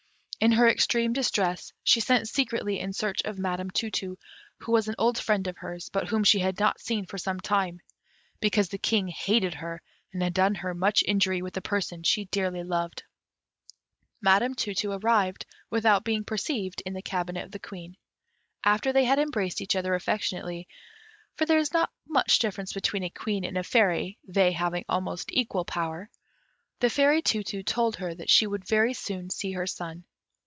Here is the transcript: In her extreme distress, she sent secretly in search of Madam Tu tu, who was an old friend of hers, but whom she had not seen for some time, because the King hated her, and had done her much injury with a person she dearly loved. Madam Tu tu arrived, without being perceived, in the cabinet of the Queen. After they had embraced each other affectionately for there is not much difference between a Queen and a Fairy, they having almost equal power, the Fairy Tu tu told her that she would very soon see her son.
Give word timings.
In 0.43 0.53
her 0.53 0.67
extreme 0.67 1.13
distress, 1.13 1.71
she 1.83 1.99
sent 1.99 2.27
secretly 2.27 2.79
in 2.79 2.93
search 2.93 3.21
of 3.25 3.37
Madam 3.37 3.69
Tu 3.69 3.91
tu, 3.91 4.17
who 4.57 4.71
was 4.71 4.87
an 4.87 4.95
old 4.97 5.19
friend 5.19 5.45
of 5.45 5.57
hers, 5.57 5.89
but 5.89 6.07
whom 6.07 6.23
she 6.23 6.39
had 6.39 6.59
not 6.59 6.79
seen 6.81 7.05
for 7.05 7.19
some 7.19 7.39
time, 7.39 7.79
because 8.39 8.69
the 8.69 8.79
King 8.79 9.07
hated 9.07 9.53
her, 9.53 9.83
and 10.11 10.23
had 10.23 10.33
done 10.33 10.55
her 10.55 10.73
much 10.73 11.03
injury 11.07 11.43
with 11.43 11.55
a 11.57 11.61
person 11.61 12.01
she 12.01 12.25
dearly 12.25 12.63
loved. 12.63 13.03
Madam 14.19 14.55
Tu 14.55 14.73
tu 14.73 14.91
arrived, 14.91 15.45
without 15.69 16.03
being 16.03 16.23
perceived, 16.23 16.81
in 16.87 16.93
the 16.93 17.03
cabinet 17.03 17.43
of 17.45 17.51
the 17.51 17.59
Queen. 17.59 17.95
After 18.65 18.91
they 18.91 19.03
had 19.05 19.19
embraced 19.19 19.61
each 19.61 19.75
other 19.75 19.93
affectionately 19.93 20.67
for 21.35 21.45
there 21.45 21.59
is 21.59 21.71
not 21.71 21.91
much 22.07 22.39
difference 22.39 22.73
between 22.73 23.03
a 23.03 23.11
Queen 23.11 23.45
and 23.45 23.59
a 23.59 23.63
Fairy, 23.63 24.17
they 24.27 24.53
having 24.53 24.85
almost 24.89 25.31
equal 25.33 25.65
power, 25.65 26.09
the 26.79 26.89
Fairy 26.89 27.21
Tu 27.21 27.43
tu 27.43 27.61
told 27.61 27.97
her 27.97 28.15
that 28.15 28.31
she 28.31 28.47
would 28.47 28.67
very 28.67 28.95
soon 28.95 29.29
see 29.29 29.51
her 29.51 29.67
son. 29.67 30.03